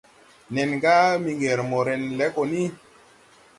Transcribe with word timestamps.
Nen 0.53 0.71
ga 0.83 0.95
Miŋgiri 1.23 1.63
mo 1.69 1.79
ren 1.87 2.03
le 2.17 2.25
gɔ 2.35 2.43
ni. 2.51 2.63